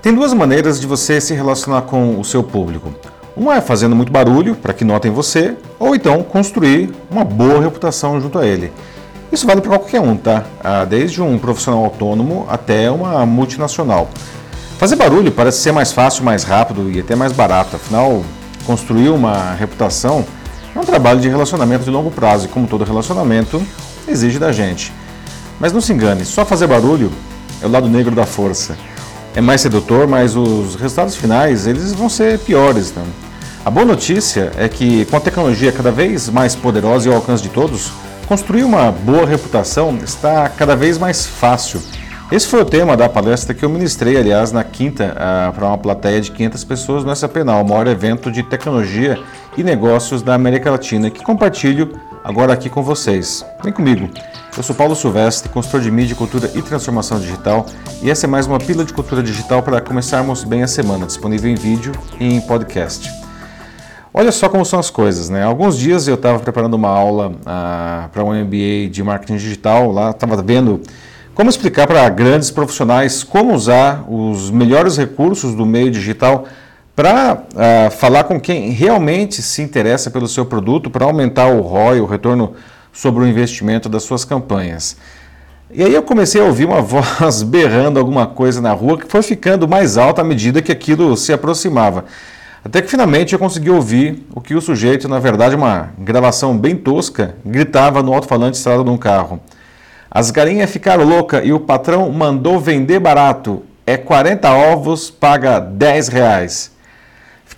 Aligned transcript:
Tem 0.00 0.14
duas 0.14 0.32
maneiras 0.32 0.80
de 0.80 0.86
você 0.86 1.20
se 1.20 1.34
relacionar 1.34 1.82
com 1.82 2.20
o 2.20 2.24
seu 2.24 2.42
público. 2.42 2.94
Uma 3.36 3.56
é 3.56 3.60
fazendo 3.60 3.96
muito 3.96 4.12
barulho 4.12 4.54
para 4.54 4.72
que 4.72 4.84
notem 4.84 5.10
você, 5.10 5.56
ou 5.78 5.94
então 5.94 6.22
construir 6.22 6.94
uma 7.10 7.24
boa 7.24 7.60
reputação 7.60 8.20
junto 8.20 8.38
a 8.38 8.46
ele. 8.46 8.72
Isso 9.32 9.44
vale 9.44 9.60
para 9.60 9.76
qualquer 9.76 10.00
um, 10.00 10.16
tá? 10.16 10.44
Ah, 10.62 10.84
desde 10.84 11.20
um 11.20 11.36
profissional 11.36 11.84
autônomo 11.84 12.46
até 12.48 12.88
uma 12.88 13.26
multinacional. 13.26 14.08
Fazer 14.78 14.94
barulho 14.94 15.32
parece 15.32 15.58
ser 15.58 15.72
mais 15.72 15.90
fácil, 15.90 16.24
mais 16.24 16.44
rápido 16.44 16.88
e 16.90 17.00
até 17.00 17.16
mais 17.16 17.32
barato. 17.32 17.74
Afinal, 17.74 18.22
construir 18.64 19.08
uma 19.08 19.52
reputação 19.54 20.24
é 20.74 20.78
um 20.78 20.84
trabalho 20.84 21.20
de 21.20 21.28
relacionamento 21.28 21.82
de 21.82 21.90
longo 21.90 22.10
prazo 22.12 22.46
e, 22.46 22.48
como 22.48 22.68
todo 22.68 22.84
relacionamento, 22.84 23.60
exige 24.06 24.38
da 24.38 24.52
gente. 24.52 24.92
Mas 25.58 25.72
não 25.72 25.80
se 25.80 25.92
engane, 25.92 26.24
só 26.24 26.44
fazer 26.44 26.68
barulho 26.68 27.10
é 27.60 27.66
o 27.66 27.70
lado 27.70 27.88
negro 27.88 28.14
da 28.14 28.24
força. 28.24 28.76
É 29.34 29.40
mais 29.40 29.60
sedutor, 29.60 30.06
mas 30.06 30.34
os 30.34 30.74
resultados 30.74 31.14
finais 31.16 31.66
eles 31.66 31.92
vão 31.92 32.08
ser 32.08 32.38
piores. 32.40 32.92
Né? 32.92 33.04
A 33.64 33.70
boa 33.70 33.84
notícia 33.84 34.50
é 34.56 34.68
que, 34.68 35.04
com 35.06 35.16
a 35.16 35.20
tecnologia 35.20 35.70
cada 35.70 35.90
vez 35.90 36.28
mais 36.28 36.54
poderosa 36.54 37.08
e 37.08 37.10
ao 37.10 37.16
alcance 37.16 37.42
de 37.42 37.48
todos, 37.48 37.92
construir 38.26 38.64
uma 38.64 38.90
boa 38.90 39.26
reputação 39.26 39.96
está 40.02 40.48
cada 40.48 40.74
vez 40.74 40.98
mais 40.98 41.26
fácil. 41.26 41.80
Esse 42.30 42.46
foi 42.46 42.60
o 42.60 42.64
tema 42.64 42.94
da 42.94 43.08
palestra 43.08 43.54
que 43.54 43.64
eu 43.64 43.70
ministrei, 43.70 44.18
aliás, 44.18 44.52
na 44.52 44.62
quinta, 44.62 45.14
uh, 45.16 45.52
para 45.52 45.66
uma 45.66 45.78
plateia 45.78 46.20
de 46.20 46.30
500 46.30 46.64
pessoas 46.64 47.04
no 47.04 47.16
SAPenal, 47.16 47.62
o 47.62 47.68
maior 47.68 47.86
evento 47.86 48.30
de 48.30 48.42
tecnologia 48.42 49.18
e 49.56 49.62
negócios 49.62 50.20
da 50.20 50.34
América 50.34 50.70
Latina, 50.70 51.10
que 51.10 51.22
compartilho 51.24 51.98
agora 52.28 52.52
aqui 52.52 52.68
com 52.68 52.82
vocês. 52.82 53.42
Vem 53.64 53.72
comigo. 53.72 54.10
Eu 54.54 54.62
sou 54.62 54.76
Paulo 54.76 54.94
Silvestre, 54.94 55.48
consultor 55.48 55.80
de 55.80 55.90
mídia, 55.90 56.14
cultura 56.14 56.50
e 56.54 56.60
transformação 56.60 57.18
digital, 57.18 57.64
e 58.02 58.10
essa 58.10 58.26
é 58.26 58.28
mais 58.28 58.46
uma 58.46 58.58
pila 58.58 58.84
de 58.84 58.92
cultura 58.92 59.22
digital 59.22 59.62
para 59.62 59.80
começarmos 59.80 60.44
bem 60.44 60.62
a 60.62 60.66
semana, 60.66 61.06
disponível 61.06 61.50
em 61.50 61.54
vídeo 61.54 61.92
e 62.20 62.34
em 62.34 62.38
podcast. 62.42 63.10
Olha 64.12 64.30
só 64.30 64.46
como 64.50 64.62
são 64.66 64.78
as 64.78 64.90
coisas, 64.90 65.30
né? 65.30 65.42
Alguns 65.42 65.78
dias 65.78 66.06
eu 66.06 66.16
estava 66.16 66.38
preparando 66.38 66.74
uma 66.74 66.90
aula 66.90 67.28
uh, 67.30 68.10
para 68.10 68.22
um 68.22 68.34
MBA 68.34 68.90
de 68.90 69.02
marketing 69.02 69.36
digital, 69.36 69.90
lá 69.90 70.10
estava 70.10 70.42
vendo 70.42 70.82
como 71.34 71.48
explicar 71.48 71.86
para 71.86 72.06
grandes 72.10 72.50
profissionais 72.50 73.24
como 73.24 73.54
usar 73.54 74.04
os 74.06 74.50
melhores 74.50 74.98
recursos 74.98 75.54
do 75.54 75.64
meio 75.64 75.90
digital 75.90 76.44
para 76.98 77.34
uh, 77.34 77.46
ah, 77.56 77.90
falar 77.90 78.24
com 78.24 78.40
quem 78.40 78.70
realmente 78.70 79.40
se 79.40 79.62
interessa 79.62 80.10
pelo 80.10 80.26
seu 80.26 80.44
produto, 80.44 80.90
para 80.90 81.04
aumentar 81.04 81.46
o 81.46 81.60
ROI, 81.60 82.00
o 82.00 82.06
retorno 82.06 82.54
sobre 82.92 83.22
o 83.22 83.26
investimento 83.28 83.88
das 83.88 84.02
suas 84.02 84.24
campanhas. 84.24 84.96
E 85.70 85.84
aí 85.84 85.94
eu 85.94 86.02
comecei 86.02 86.40
a 86.40 86.44
ouvir 86.44 86.64
uma 86.64 86.82
voz 86.82 87.44
berrando 87.44 88.00
alguma 88.00 88.26
coisa 88.26 88.60
na 88.60 88.72
rua 88.72 88.98
que 88.98 89.06
foi 89.06 89.22
ficando 89.22 89.68
mais 89.68 89.96
alta 89.96 90.22
à 90.22 90.24
medida 90.24 90.60
que 90.60 90.72
aquilo 90.72 91.16
se 91.16 91.32
aproximava. 91.32 92.04
Até 92.64 92.82
que 92.82 92.90
finalmente 92.90 93.32
eu 93.32 93.38
consegui 93.38 93.70
ouvir 93.70 94.26
o 94.34 94.40
que 94.40 94.56
o 94.56 94.60
sujeito, 94.60 95.08
na 95.08 95.20
verdade 95.20 95.54
uma 95.54 95.90
gravação 95.96 96.58
bem 96.58 96.74
tosca, 96.74 97.36
gritava 97.44 98.02
no 98.02 98.12
alto-falante 98.12 98.58
instalado 98.58 98.82
num 98.82 98.98
carro. 98.98 99.38
As 100.10 100.32
galinhas 100.32 100.68
ficaram 100.68 101.04
loucas 101.04 101.46
e 101.46 101.52
o 101.52 101.60
patrão 101.60 102.10
mandou 102.10 102.58
vender 102.58 102.98
barato. 102.98 103.62
É 103.86 103.96
40 103.96 104.50
ovos, 104.52 105.12
paga 105.12 105.60
10 105.60 106.08
reais. 106.08 106.76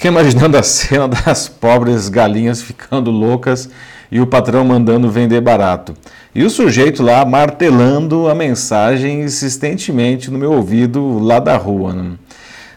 Fiquei 0.00 0.10
imaginando 0.10 0.56
a 0.56 0.62
cena 0.62 1.06
das 1.26 1.46
pobres 1.46 2.08
galinhas 2.08 2.62
ficando 2.62 3.10
loucas 3.10 3.68
e 4.10 4.18
o 4.18 4.26
patrão 4.26 4.64
mandando 4.64 5.10
vender 5.10 5.42
barato. 5.42 5.94
E 6.34 6.42
o 6.42 6.48
sujeito 6.48 7.02
lá 7.02 7.22
martelando 7.22 8.26
a 8.26 8.34
mensagem 8.34 9.20
insistentemente 9.20 10.30
no 10.30 10.38
meu 10.38 10.52
ouvido 10.52 11.18
lá 11.18 11.38
da 11.38 11.54
rua. 11.58 11.92
Né? 11.92 12.12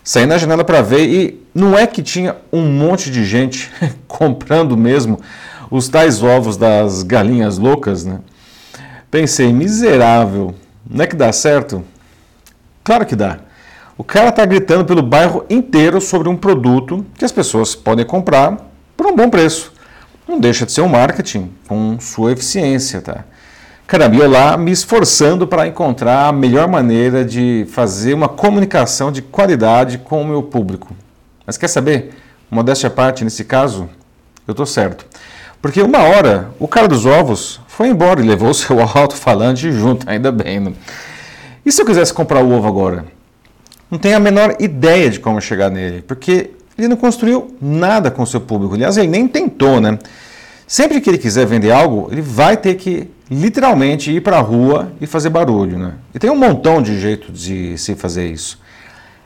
Saí 0.03 0.25
na 0.25 0.37
janela 0.37 0.65
para 0.65 0.81
ver 0.81 1.07
e 1.07 1.41
não 1.55 1.79
é 1.79 1.87
que 1.87 2.03
tinha 2.03 2.35
um 2.51 2.67
monte 2.67 3.09
de 3.09 3.23
gente 3.23 3.71
comprando 4.05 4.75
mesmo 4.75 5.17
os 5.71 5.87
tais 5.87 6.21
ovos 6.21 6.57
das 6.57 7.03
galinhas 7.03 7.57
loucas, 7.57 8.03
né? 8.03 8.19
Pensei, 9.09 9.53
miserável, 9.53 10.53
não 10.85 11.05
é 11.05 11.07
que 11.07 11.15
dá 11.15 11.31
certo? 11.31 11.85
Claro 12.83 13.05
que 13.05 13.15
dá. 13.15 13.39
O 13.95 14.03
cara 14.03 14.29
está 14.29 14.43
gritando 14.43 14.85
pelo 14.85 15.03
bairro 15.03 15.45
inteiro 15.49 16.01
sobre 16.01 16.27
um 16.27 16.35
produto 16.35 17.05
que 17.15 17.23
as 17.23 17.31
pessoas 17.31 17.75
podem 17.75 18.03
comprar 18.03 18.57
por 18.97 19.05
um 19.05 19.15
bom 19.15 19.29
preço. 19.29 19.71
Não 20.27 20.39
deixa 20.39 20.65
de 20.65 20.71
ser 20.71 20.81
um 20.81 20.87
marketing 20.87 21.51
com 21.67 21.99
sua 21.99 22.31
eficiência, 22.31 23.01
tá? 23.01 23.23
Caramba, 23.85 24.15
eu 24.15 24.29
lá 24.29 24.57
me 24.57 24.71
esforçando 24.71 25.45
para 25.45 25.67
encontrar 25.67 26.29
a 26.29 26.31
melhor 26.31 26.67
maneira 26.67 27.23
de 27.23 27.67
fazer 27.69 28.15
uma 28.15 28.27
comunicação 28.27 29.11
de 29.11 29.21
qualidade 29.21 29.99
com 29.99 30.21
o 30.21 30.25
meu 30.25 30.41
público. 30.41 30.95
Mas 31.45 31.57
quer 31.57 31.67
saber? 31.67 32.15
Modéstia 32.49 32.87
à 32.87 32.89
parte, 32.89 33.23
nesse 33.23 33.43
caso, 33.43 33.87
eu 34.47 34.53
estou 34.53 34.65
certo. 34.65 35.05
Porque 35.61 35.81
uma 35.81 35.99
hora 35.99 36.49
o 36.59 36.67
cara 36.67 36.87
dos 36.87 37.05
ovos 37.05 37.59
foi 37.67 37.89
embora 37.89 38.21
e 38.21 38.25
levou 38.25 38.49
o 38.49 38.53
seu 38.53 38.79
alto-falante 38.81 39.71
junto, 39.71 40.09
ainda 40.09 40.31
bem. 40.31 40.59
Né? 40.59 40.73
E 41.63 41.71
se 41.71 41.81
eu 41.81 41.85
quisesse 41.85 42.13
comprar 42.13 42.43
o 42.43 42.51
ovo 42.51 42.67
agora? 42.67 43.05
Não 43.93 43.99
tenho 43.99 44.17
a 44.17 44.19
menor 44.19 44.55
ideia 44.59 45.07
de 45.07 45.19
como 45.19 45.39
chegar 45.39 45.69
nele, 45.69 46.01
porque 46.01 46.49
ele 46.75 46.87
não 46.87 46.97
construiu 46.97 47.55
nada 47.61 48.09
com 48.09 48.23
o 48.23 48.25
seu 48.25 48.41
público. 48.41 48.73
Aliás, 48.73 48.97
ele 48.97 49.07
nem 49.07 49.27
tentou, 49.27 49.79
né? 49.79 49.99
Sempre 50.65 50.99
que 50.99 51.11
ele 51.11 51.19
quiser 51.19 51.45
vender 51.45 51.69
algo, 51.69 52.09
ele 52.11 52.23
vai 52.23 52.57
ter 52.57 52.73
que 52.73 53.07
literalmente 53.29 54.11
ir 54.11 54.21
para 54.21 54.37
a 54.37 54.41
rua 54.41 54.91
e 54.99 55.05
fazer 55.05 55.29
barulho, 55.29 55.77
né? 55.77 55.93
E 56.11 56.17
tem 56.17 56.31
um 56.31 56.35
montão 56.35 56.81
de 56.81 56.99
jeito 56.99 57.31
de 57.31 57.77
se 57.77 57.93
fazer 57.93 58.25
isso. 58.25 58.59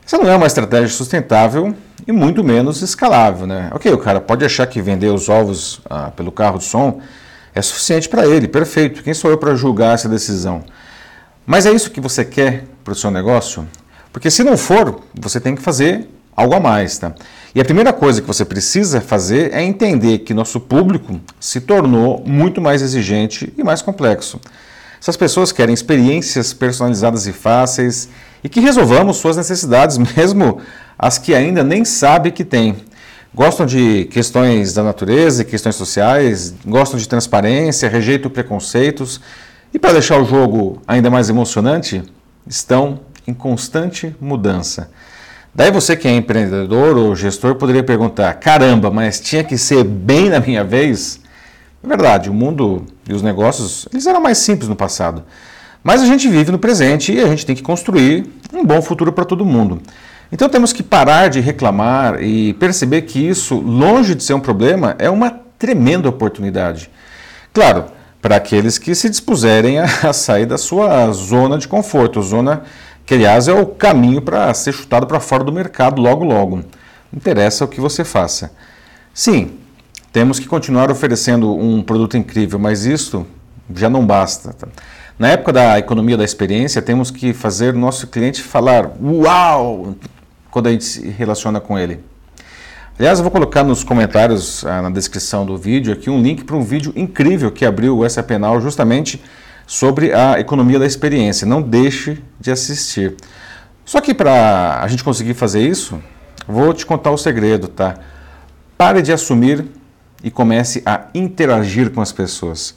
Essa 0.06 0.18
não 0.18 0.30
é 0.30 0.36
uma 0.36 0.48
estratégia 0.48 0.90
sustentável 0.90 1.74
e 2.06 2.12
muito 2.12 2.44
menos 2.44 2.82
escalável, 2.82 3.48
né? 3.48 3.70
Ok, 3.74 3.90
o 3.94 3.98
cara 3.98 4.20
pode 4.20 4.44
achar 4.44 4.68
que 4.68 4.82
vender 4.82 5.14
os 5.14 5.30
ovos 5.30 5.80
ah, 5.90 6.12
pelo 6.14 6.30
carro 6.30 6.58
de 6.58 6.66
som 6.66 7.00
é 7.56 7.62
suficiente 7.62 8.10
para 8.10 8.28
ele, 8.28 8.50
perfeito. 8.50 9.02
Quem 9.02 9.14
sou 9.14 9.32
eu 9.32 9.38
para 9.38 9.56
julgar 9.56 9.94
essa 9.94 10.10
decisão? 10.10 10.62
Mas 11.46 11.66
é 11.66 11.72
isso 11.72 11.90
que 11.90 12.02
você 12.02 12.26
quer 12.26 12.66
para 12.84 12.92
o 12.92 12.96
seu 12.96 13.10
negócio? 13.10 13.66
Porque 14.18 14.32
se 14.32 14.44
não 14.44 14.58
for, 14.58 15.04
você 15.14 15.40
tem 15.40 15.56
que 15.56 15.62
fazer 15.62 16.10
algo 16.36 16.56
a 16.56 16.60
mais, 16.60 16.98
tá? 16.98 17.14
E 17.54 17.62
a 17.62 17.64
primeira 17.64 17.94
coisa 17.94 18.20
que 18.20 18.26
você 18.26 18.44
precisa 18.44 19.00
fazer 19.00 19.54
é 19.54 19.62
entender 19.62 20.18
que 20.18 20.34
nosso 20.34 20.60
público 20.60 21.22
se 21.40 21.62
tornou 21.62 22.24
muito 22.26 22.60
mais 22.60 22.82
exigente 22.82 23.54
e 23.56 23.64
mais 23.64 23.84
complexo. 23.84 24.42
Essas 25.00 25.16
pessoas 25.16 25.52
querem 25.52 25.72
experiências 25.72 26.52
personalizadas 26.52 27.28
e 27.28 27.32
fáceis 27.32 28.10
e 28.44 28.50
que 28.50 28.60
resolvamos 28.60 29.18
suas 29.18 29.38
necessidades, 29.38 30.00
mesmo 30.18 30.62
as 30.98 31.20
que 31.20 31.36
ainda 31.36 31.64
nem 31.64 31.86
sabe 31.86 32.32
que 32.32 32.44
têm. 32.44 32.76
Gostam 33.36 33.68
de 33.68 34.06
questões 34.06 34.74
da 34.74 34.82
natureza 34.82 35.44
e 35.44 35.46
questões 35.46 35.76
sociais, 35.76 36.56
gostam 36.66 36.98
de 36.98 37.08
transparência, 37.08 37.88
rejeitam 37.88 38.32
preconceitos 38.32 39.22
e, 39.72 39.78
para 39.78 39.94
deixar 39.94 40.20
o 40.20 40.26
jogo 40.26 40.82
ainda 40.88 41.08
mais 41.12 41.30
emocionante, 41.30 42.02
estão 42.48 43.06
em 43.28 43.34
constante 43.34 44.16
mudança. 44.20 44.90
Daí 45.54 45.72
você 45.72 45.96
que 45.96 46.08
é 46.08 46.16
empreendedor 46.16 46.98
ou 46.98 47.16
gestor 47.16 47.56
poderia 47.56 47.84
perguntar: 47.84 48.34
caramba, 48.36 48.90
mas 48.90 49.20
tinha 49.20 49.44
que 49.44 49.58
ser 49.58 49.84
bem 49.84 50.30
na 50.30 50.40
minha 50.40 50.64
vez? 50.64 51.20
É 51.84 51.88
verdade, 51.88 52.30
o 52.30 52.34
mundo 52.34 52.86
e 53.08 53.14
os 53.14 53.22
negócios 53.22 53.88
eles 53.92 54.06
eram 54.06 54.22
mais 54.22 54.38
simples 54.38 54.70
no 54.70 54.76
passado. 54.76 55.24
Mas 55.84 56.02
a 56.02 56.06
gente 56.06 56.28
vive 56.28 56.52
no 56.52 56.60
presente 56.60 57.14
e 57.14 57.20
a 57.22 57.28
gente 57.28 57.46
tem 57.46 57.56
que 57.56 57.62
construir 57.62 58.30
um 58.54 58.66
bom 58.66 58.82
futuro 58.82 59.12
para 59.12 59.26
todo 59.26 59.46
mundo. 59.46 59.82
Então 60.32 60.50
temos 60.50 60.74
que 60.74 60.84
parar 60.84 61.30
de 61.30 61.40
reclamar 61.40 62.22
e 62.22 62.54
perceber 62.56 63.04
que 63.04 63.20
isso, 63.20 63.56
longe 63.56 64.14
de 64.14 64.24
ser 64.24 64.34
um 64.34 64.40
problema, 64.40 64.96
é 65.00 65.10
uma 65.10 65.32
tremenda 65.58 66.10
oportunidade. 66.10 66.90
Claro, 67.54 67.86
para 68.22 68.36
aqueles 68.36 68.78
que 68.78 68.94
se 68.94 69.10
dispuserem 69.10 69.80
a 69.80 70.12
sair 70.12 70.46
da 70.46 70.58
sua 70.58 71.10
zona 71.12 71.58
de 71.58 71.68
conforto, 71.68 72.22
zona 72.22 72.64
que, 73.08 73.14
aliás, 73.14 73.48
é 73.48 73.54
o 73.54 73.66
caminho 73.66 74.22
para 74.22 74.54
ser 74.54 74.74
chutado 74.74 75.08
para 75.08 75.22
fora 75.22 75.42
do 75.42 75.52
mercado 75.52 76.02
logo 76.02 76.26
logo. 76.26 76.62
Interessa 77.12 77.64
o 77.64 77.68
que 77.68 77.80
você 77.80 78.04
faça. 78.04 78.52
Sim, 79.14 79.58
temos 80.12 80.40
que 80.40 80.46
continuar 80.46 80.92
oferecendo 80.92 81.56
um 81.56 81.82
produto 81.82 82.18
incrível, 82.18 82.60
mas 82.60 82.86
isso 82.86 83.26
já 83.74 83.90
não 83.90 84.06
basta. 84.06 84.52
Tá? 84.52 84.68
Na 85.18 85.30
época 85.30 85.54
da 85.54 85.80
economia 85.80 86.18
da 86.18 86.26
experiência, 86.26 86.82
temos 86.82 87.10
que 87.10 87.32
fazer 87.32 87.74
nosso 87.74 88.08
cliente 88.08 88.44
falar 88.44 88.92
uau 89.02 89.96
quando 90.52 90.68
a 90.68 90.72
gente 90.74 90.84
se 90.84 91.08
relaciona 91.08 91.62
com 91.62 91.80
ele. 91.80 92.02
Aliás, 93.00 93.20
eu 93.20 93.24
vou 93.24 93.32
colocar 93.32 93.64
nos 93.64 93.86
comentários, 93.86 94.66
ah, 94.66 94.82
na 94.82 94.90
descrição 94.90 95.46
do 95.46 95.56
vídeo, 95.56 95.94
aqui 95.94 96.10
um 96.10 96.22
link 96.22 96.44
para 96.44 96.58
um 96.58 96.64
vídeo 96.64 96.92
incrível 96.94 97.52
que 97.52 97.64
abriu 97.64 97.98
o 97.98 98.10
SAP 98.10 98.32
Now 98.32 98.60
justamente 98.60 99.22
sobre 99.68 100.14
a 100.14 100.40
economia 100.40 100.80
da 100.80 100.86
experiência. 100.86 101.46
Não 101.46 101.62
deixe 101.62 102.24
de 102.40 102.50
assistir. 102.50 103.16
Só 103.86 104.02
que 104.02 104.14
para 104.14 104.82
a 104.82 104.88
gente 104.88 105.04
conseguir 105.04 105.34
fazer 105.34 105.62
isso, 105.62 106.02
vou 106.48 106.74
te 106.74 106.86
contar 106.86 107.12
o 107.12 107.18
segredo, 107.18 107.68
tá? 107.68 107.96
Pare 108.78 109.02
de 109.02 109.12
assumir 109.12 109.66
e 110.24 110.32
comece 110.32 110.82
a 110.86 111.08
interagir 111.14 111.92
com 111.92 112.02
as 112.02 112.12
pessoas. 112.12 112.76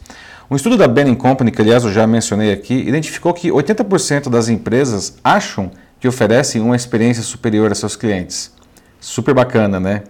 Um 0.50 0.56
estudo 0.56 0.76
da 0.76 0.88
Bain 0.88 1.14
Company, 1.14 1.52
que 1.52 1.62
aliás 1.62 1.84
eu 1.84 1.92
já 1.92 2.06
mencionei 2.06 2.52
aqui, 2.52 2.74
identificou 2.74 3.32
que 3.32 3.50
80% 3.50 4.28
das 4.28 4.48
empresas 4.48 5.16
acham 5.22 5.70
que 6.00 6.08
oferecem 6.08 6.60
uma 6.60 6.74
experiência 6.74 7.22
superior 7.22 7.70
a 7.70 7.74
seus 7.74 7.94
clientes. 7.94 8.52
Super 8.98 9.32
bacana, 9.32 9.78
né? 9.78 10.02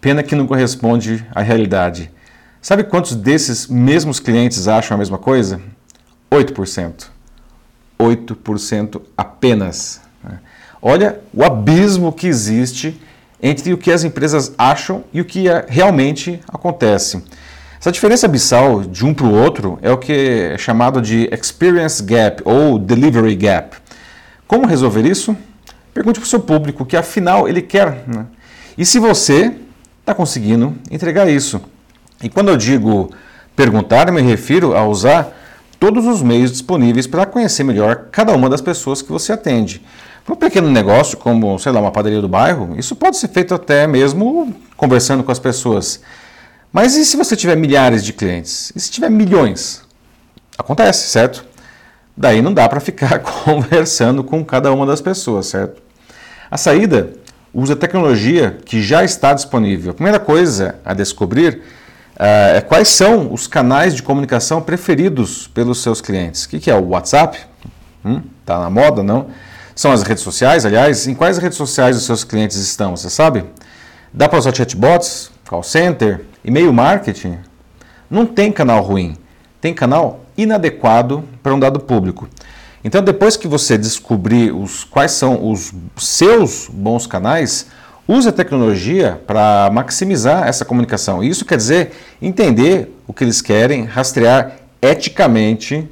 Pena 0.00 0.22
que 0.22 0.34
não 0.34 0.46
corresponde 0.46 1.26
à 1.34 1.42
realidade. 1.42 2.10
Sabe 2.62 2.84
quantos 2.84 3.14
desses 3.14 3.66
mesmos 3.66 4.20
clientes 4.20 4.68
acham 4.68 4.94
a 4.94 4.98
mesma 4.98 5.18
coisa? 5.18 5.60
8%. 6.32 7.08
8% 8.00 9.02
apenas. 9.16 10.00
Né? 10.24 10.38
Olha 10.80 11.20
o 11.32 11.44
abismo 11.44 12.10
que 12.12 12.26
existe 12.26 12.98
entre 13.40 13.72
o 13.72 13.78
que 13.78 13.92
as 13.92 14.02
empresas 14.02 14.52
acham 14.56 15.04
e 15.12 15.20
o 15.20 15.24
que 15.24 15.48
é, 15.48 15.66
realmente 15.68 16.40
acontece. 16.48 17.22
Essa 17.78 17.92
diferença 17.92 18.26
abissal 18.26 18.82
de 18.82 19.04
um 19.04 19.12
para 19.12 19.26
o 19.26 19.34
outro 19.34 19.78
é 19.82 19.90
o 19.90 19.98
que 19.98 20.12
é 20.12 20.58
chamado 20.58 21.02
de 21.02 21.28
experience 21.32 22.02
gap 22.02 22.40
ou 22.44 22.78
delivery 22.78 23.34
gap. 23.34 23.76
Como 24.46 24.66
resolver 24.66 25.04
isso? 25.04 25.36
Pergunte 25.92 26.20
para 26.20 26.26
o 26.26 26.30
seu 26.30 26.40
público, 26.40 26.86
que 26.86 26.96
afinal 26.96 27.48
ele 27.48 27.60
quer. 27.60 28.04
Né? 28.06 28.24
E 28.78 28.86
se 28.86 28.98
você 28.98 29.52
está 30.00 30.14
conseguindo 30.14 30.74
entregar 30.90 31.28
isso. 31.28 31.60
E 32.22 32.28
quando 32.28 32.48
eu 32.48 32.56
digo 32.56 33.10
perguntar, 33.54 34.06
eu 34.08 34.14
me 34.14 34.22
refiro 34.22 34.76
a 34.76 34.86
usar 34.86 35.41
todos 35.82 36.06
os 36.06 36.22
meios 36.22 36.52
disponíveis 36.52 37.08
para 37.08 37.26
conhecer 37.26 37.64
melhor 37.64 38.06
cada 38.12 38.32
uma 38.32 38.48
das 38.48 38.60
pessoas 38.60 39.02
que 39.02 39.10
você 39.10 39.32
atende. 39.32 39.82
Para 40.24 40.34
um 40.34 40.36
pequeno 40.36 40.70
negócio, 40.70 41.18
como, 41.18 41.58
sei 41.58 41.72
lá, 41.72 41.80
uma 41.80 41.90
padaria 41.90 42.20
do 42.20 42.28
bairro, 42.28 42.78
isso 42.78 42.94
pode 42.94 43.16
ser 43.16 43.26
feito 43.26 43.52
até 43.52 43.84
mesmo 43.84 44.54
conversando 44.76 45.24
com 45.24 45.32
as 45.32 45.40
pessoas. 45.40 46.00
Mas 46.72 46.94
e 46.94 47.04
se 47.04 47.16
você 47.16 47.34
tiver 47.34 47.56
milhares 47.56 48.04
de 48.04 48.12
clientes? 48.12 48.72
E 48.76 48.78
se 48.78 48.92
tiver 48.92 49.10
milhões? 49.10 49.82
Acontece, 50.56 51.08
certo? 51.08 51.44
Daí 52.16 52.40
não 52.40 52.54
dá 52.54 52.68
para 52.68 52.78
ficar 52.78 53.18
conversando 53.44 54.22
com 54.22 54.44
cada 54.44 54.70
uma 54.70 54.86
das 54.86 55.00
pessoas, 55.00 55.46
certo? 55.46 55.82
A 56.48 56.56
saída 56.56 57.12
usa 57.52 57.74
tecnologia 57.74 58.56
que 58.64 58.80
já 58.80 59.02
está 59.02 59.34
disponível. 59.34 59.90
A 59.90 59.94
primeira 59.94 60.20
coisa 60.20 60.76
a 60.84 60.94
descobrir 60.94 61.60
uh, 62.16 62.66
quais 62.66 62.88
são 62.88 63.32
os 63.32 63.46
canais 63.46 63.94
de 63.94 64.02
comunicação 64.02 64.60
preferidos 64.60 65.46
pelos 65.48 65.82
seus 65.82 66.00
clientes. 66.00 66.44
O 66.44 66.48
que, 66.48 66.60
que 66.60 66.70
é 66.70 66.74
o 66.74 66.88
WhatsApp? 66.88 67.38
Hum, 68.04 68.22
tá 68.44 68.58
na 68.58 68.70
moda, 68.70 69.02
não? 69.02 69.26
São 69.74 69.92
as 69.92 70.02
redes 70.02 70.22
sociais, 70.22 70.66
aliás. 70.66 71.06
Em 71.06 71.14
quais 71.14 71.38
redes 71.38 71.56
sociais 71.56 71.96
os 71.96 72.04
seus 72.04 72.24
clientes 72.24 72.56
estão, 72.56 72.96
você 72.96 73.08
sabe? 73.08 73.44
Dá 74.12 74.28
para 74.28 74.38
usar 74.38 74.54
chatbots, 74.54 75.30
call 75.48 75.62
center, 75.62 76.24
e-mail 76.44 76.72
marketing? 76.72 77.38
Não 78.10 78.26
tem 78.26 78.52
canal 78.52 78.82
ruim, 78.82 79.16
tem 79.60 79.72
canal 79.72 80.20
inadequado 80.36 81.24
para 81.42 81.54
um 81.54 81.58
dado 81.58 81.80
público. 81.80 82.28
Então, 82.84 83.02
depois 83.02 83.36
que 83.36 83.46
você 83.46 83.78
descobrir 83.78 84.52
os, 84.52 84.84
quais 84.84 85.12
são 85.12 85.50
os 85.50 85.72
seus 85.96 86.68
bons 86.68 87.06
canais, 87.06 87.68
use 88.06 88.28
a 88.28 88.32
tecnologia 88.32 89.20
para 89.26 89.70
maximizar 89.72 90.46
essa 90.46 90.64
comunicação. 90.64 91.22
Isso 91.22 91.44
quer 91.44 91.56
dizer 91.56 91.92
entender 92.20 92.94
o 93.06 93.12
que 93.12 93.24
eles 93.24 93.40
querem, 93.40 93.84
rastrear 93.84 94.56
eticamente 94.80 95.88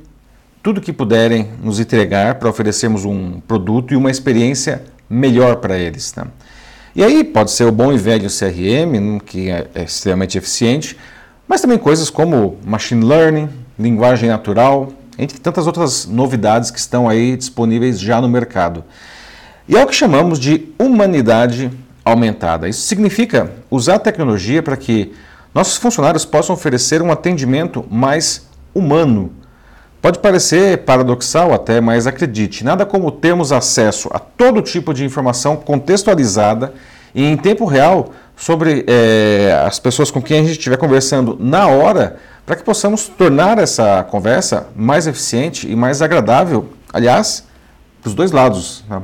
tudo 0.62 0.80
que 0.80 0.92
puderem 0.92 1.48
nos 1.62 1.80
entregar 1.80 2.34
para 2.34 2.48
oferecermos 2.48 3.04
um 3.04 3.40
produto 3.40 3.94
e 3.94 3.96
uma 3.96 4.10
experiência 4.10 4.82
melhor 5.08 5.56
para 5.56 5.78
eles. 5.78 6.12
Tá? 6.12 6.26
E 6.94 7.02
aí 7.02 7.24
pode 7.24 7.50
ser 7.50 7.64
o 7.64 7.72
bom 7.72 7.92
e 7.92 7.98
velho 7.98 8.28
CRM, 8.28 9.20
que 9.24 9.48
é, 9.48 9.68
é 9.74 9.82
extremamente 9.84 10.36
eficiente, 10.36 10.96
mas 11.48 11.60
também 11.60 11.78
coisas 11.78 12.10
como 12.10 12.58
machine 12.64 13.04
learning, 13.04 13.48
linguagem 13.78 14.28
natural, 14.28 14.92
entre 15.18 15.38
tantas 15.38 15.66
outras 15.66 16.06
novidades 16.06 16.70
que 16.70 16.78
estão 16.78 17.08
aí 17.08 17.36
disponíveis 17.36 17.98
já 18.00 18.20
no 18.20 18.28
mercado. 18.28 18.84
E 19.68 19.76
é 19.76 19.82
o 19.82 19.86
que 19.86 19.94
chamamos 19.94 20.38
de 20.38 20.68
humanidade 20.78 21.70
aumentada. 22.04 22.68
Isso 22.68 22.82
significa 22.82 23.52
usar 23.70 23.96
a 23.96 23.98
tecnologia 23.98 24.62
para 24.62 24.76
que 24.76 25.12
nossos 25.54 25.76
funcionários 25.76 26.24
possam 26.24 26.54
oferecer 26.54 27.02
um 27.02 27.10
atendimento 27.10 27.84
mais 27.90 28.48
humano 28.74 29.32
Pode 30.00 30.18
parecer 30.18 30.78
paradoxal 30.78 31.52
até, 31.52 31.78
mas 31.78 32.06
acredite, 32.06 32.64
nada 32.64 32.86
como 32.86 33.10
termos 33.12 33.52
acesso 33.52 34.08
a 34.14 34.18
todo 34.18 34.62
tipo 34.62 34.94
de 34.94 35.04
informação 35.04 35.56
contextualizada 35.56 36.72
e 37.14 37.22
em 37.22 37.36
tempo 37.36 37.66
real 37.66 38.10
sobre 38.34 38.82
é, 38.88 39.62
as 39.66 39.78
pessoas 39.78 40.10
com 40.10 40.22
quem 40.22 40.38
a 40.38 40.42
gente 40.42 40.52
estiver 40.52 40.78
conversando 40.78 41.36
na 41.38 41.66
hora, 41.66 42.16
para 42.46 42.56
que 42.56 42.62
possamos 42.62 43.08
tornar 43.08 43.58
essa 43.58 44.02
conversa 44.04 44.68
mais 44.74 45.06
eficiente 45.06 45.70
e 45.70 45.76
mais 45.76 46.00
agradável, 46.00 46.70
aliás, 46.90 47.44
para 48.00 48.08
os 48.08 48.14
dois 48.14 48.32
lados. 48.32 48.82
Né? 48.88 49.02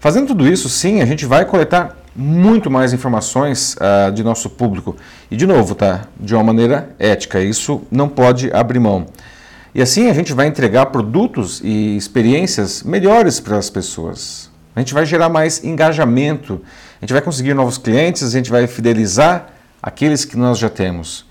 Fazendo 0.00 0.26
tudo 0.26 0.48
isso, 0.48 0.68
sim, 0.68 1.00
a 1.00 1.06
gente 1.06 1.24
vai 1.24 1.44
coletar 1.44 1.96
muito 2.16 2.70
mais 2.70 2.92
informações 2.92 3.76
uh, 3.76 4.10
de 4.10 4.24
nosso 4.24 4.48
público. 4.48 4.96
E, 5.30 5.36
de 5.36 5.46
novo, 5.46 5.74
tá? 5.74 6.06
de 6.18 6.34
uma 6.34 6.42
maneira 6.42 6.90
ética, 6.98 7.40
isso 7.40 7.82
não 7.90 8.08
pode 8.08 8.50
abrir 8.52 8.80
mão. 8.80 9.06
E 9.74 9.82
assim 9.82 10.08
a 10.08 10.14
gente 10.14 10.32
vai 10.32 10.46
entregar 10.46 10.86
produtos 10.86 11.60
e 11.62 11.96
experiências 11.96 12.82
melhores 12.82 13.38
para 13.38 13.58
as 13.58 13.68
pessoas. 13.68 14.50
A 14.74 14.80
gente 14.80 14.94
vai 14.94 15.04
gerar 15.04 15.28
mais 15.28 15.62
engajamento, 15.62 16.62
a 16.98 17.04
gente 17.04 17.12
vai 17.12 17.20
conseguir 17.20 17.52
novos 17.52 17.76
clientes, 17.76 18.22
a 18.22 18.30
gente 18.30 18.50
vai 18.50 18.66
fidelizar 18.66 19.48
aqueles 19.82 20.24
que 20.24 20.36
nós 20.36 20.58
já 20.58 20.70
temos. 20.70 21.26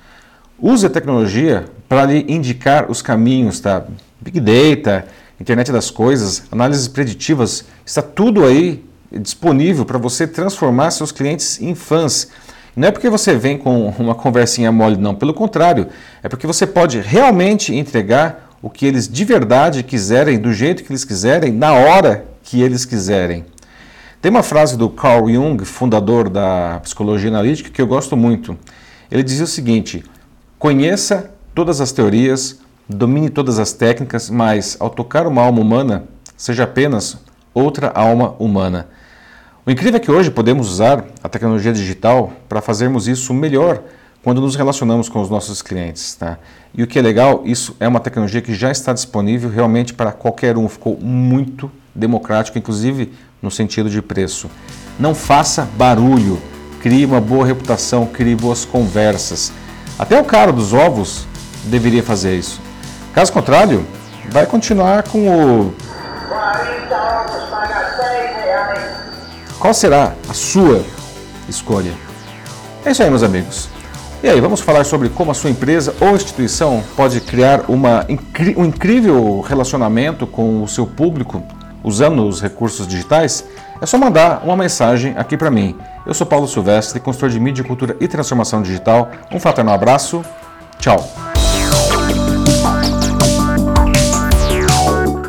Use 0.59 0.85
a 0.85 0.89
tecnologia 0.89 1.65
para 1.89 2.05
lhe 2.05 2.23
indicar 2.27 2.89
os 2.89 3.01
caminhos, 3.01 3.59
tá? 3.59 3.83
Big 4.21 4.39
Data, 4.39 5.05
Internet 5.39 5.71
das 5.71 5.89
Coisas, 5.89 6.43
análises 6.51 6.87
preditivas, 6.87 7.65
está 7.85 8.01
tudo 8.01 8.45
aí 8.45 8.85
disponível 9.19 9.85
para 9.85 9.97
você 9.97 10.27
transformar 10.27 10.91
seus 10.91 11.11
clientes 11.11 11.61
em 11.61 11.73
fãs. 11.75 12.29
Não 12.75 12.87
é 12.87 12.91
porque 12.91 13.09
você 13.09 13.35
vem 13.35 13.57
com 13.57 13.89
uma 13.97 14.15
conversinha 14.15 14.71
mole, 14.71 14.97
não. 14.97 15.15
Pelo 15.15 15.33
contrário, 15.33 15.87
é 16.21 16.29
porque 16.29 16.47
você 16.47 16.67
pode 16.67 16.99
realmente 16.99 17.73
entregar 17.73 18.57
o 18.61 18.69
que 18.69 18.85
eles 18.85 19.07
de 19.07 19.23
verdade 19.23 19.83
quiserem, 19.83 20.39
do 20.39 20.51
jeito 20.51 20.83
que 20.83 20.91
eles 20.91 21.05
quiserem, 21.05 21.51
na 21.51 21.73
hora 21.73 22.25
que 22.43 22.61
eles 22.61 22.83
quiserem. 22.85 23.45
Tem 24.21 24.31
uma 24.31 24.41
frase 24.41 24.75
do 24.75 24.89
Carl 24.89 25.29
Jung, 25.29 25.63
fundador 25.65 26.29
da 26.29 26.79
psicologia 26.81 27.29
analítica, 27.29 27.69
que 27.69 27.81
eu 27.81 27.85
gosto 27.85 28.17
muito. 28.17 28.57
Ele 29.11 29.21
dizia 29.21 29.43
o 29.43 29.47
seguinte: 29.47 30.03
conheça 30.57 31.29
todas 31.53 31.79
as 31.79 31.91
teorias, 31.91 32.59
domine 32.89 33.29
todas 33.29 33.59
as 33.59 33.71
técnicas, 33.71 34.29
mas 34.29 34.77
ao 34.79 34.89
tocar 34.89 35.27
uma 35.27 35.43
alma 35.43 35.61
humana, 35.61 36.05
seja 36.35 36.63
apenas 36.63 37.17
outra 37.53 37.89
alma 37.89 38.35
humana. 38.39 38.87
O 39.67 39.71
incrível 39.71 39.97
é 39.97 39.99
que 39.99 40.11
hoje 40.11 40.29
podemos 40.29 40.69
usar 40.69 41.03
a 41.23 41.27
tecnologia 41.27 41.73
digital 41.73 42.31
para 42.47 42.61
fazermos 42.61 43.07
isso 43.07 43.33
melhor 43.33 43.81
quando 44.23 44.39
nos 44.39 44.55
relacionamos 44.55 45.09
com 45.09 45.19
os 45.19 45.27
nossos 45.27 45.63
clientes. 45.63 46.13
Tá? 46.13 46.37
E 46.71 46.83
o 46.83 46.87
que 46.87 46.99
é 46.99 47.01
legal, 47.01 47.41
isso 47.45 47.75
é 47.79 47.87
uma 47.87 47.99
tecnologia 47.99 48.43
que 48.43 48.53
já 48.53 48.69
está 48.69 48.93
disponível 48.93 49.49
realmente 49.49 49.91
para 49.91 50.11
qualquer 50.11 50.55
um, 50.55 50.69
ficou 50.69 50.99
muito 51.01 51.71
democrático, 51.95 52.59
inclusive 52.59 53.11
no 53.41 53.49
sentido 53.49 53.89
de 53.89 54.03
preço. 54.03 54.51
Não 54.99 55.15
faça 55.15 55.67
barulho, 55.75 56.39
crie 56.79 57.03
uma 57.03 57.19
boa 57.19 57.43
reputação, 57.43 58.05
crie 58.05 58.35
boas 58.35 58.65
conversas. 58.65 59.51
Até 59.97 60.21
o 60.21 60.25
cara 60.25 60.51
dos 60.51 60.73
ovos 60.73 61.25
deveria 61.63 62.03
fazer 62.03 62.37
isso. 62.37 62.61
Caso 63.15 63.33
contrário, 63.33 63.83
vai 64.29 64.45
continuar 64.45 65.01
com 65.01 65.27
o 65.27 65.73
qual 69.65 69.73
será 69.73 70.13
a 70.29 70.33
sua 70.35 70.83
escolha? 71.49 71.91
É 72.85 72.91
isso 72.91 73.01
aí, 73.01 73.09
meus 73.09 73.23
amigos. 73.23 73.67
E 74.21 74.29
aí, 74.29 74.39
vamos 74.39 74.61
falar 74.61 74.83
sobre 74.83 75.09
como 75.09 75.31
a 75.31 75.33
sua 75.33 75.49
empresa 75.49 75.95
ou 75.99 76.15
instituição 76.15 76.83
pode 76.95 77.19
criar 77.19 77.65
uma, 77.67 78.05
um 78.57 78.65
incrível 78.65 79.41
relacionamento 79.41 80.27
com 80.27 80.61
o 80.61 80.67
seu 80.67 80.85
público 80.85 81.41
usando 81.83 82.27
os 82.27 82.39
recursos 82.39 82.85
digitais? 82.85 83.43
É 83.81 83.87
só 83.87 83.97
mandar 83.97 84.43
uma 84.43 84.55
mensagem 84.55 85.15
aqui 85.17 85.35
para 85.35 85.49
mim. 85.49 85.75
Eu 86.05 86.13
sou 86.13 86.27
Paulo 86.27 86.47
Silvestre, 86.47 86.99
consultor 86.99 87.31
de 87.31 87.39
mídia, 87.39 87.63
cultura 87.63 87.97
e 87.99 88.07
transformação 88.07 88.61
digital. 88.61 89.09
Um 89.31 89.39
fraternal 89.39 89.73
abraço. 89.73 90.23
Tchau. 90.77 91.34